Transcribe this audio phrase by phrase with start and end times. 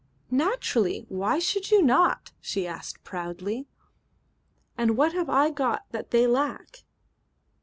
[0.31, 1.05] "Naturally.
[1.09, 3.67] Why should you not?" she asked proudly.
[4.75, 6.85] "And what have I got that they lack?"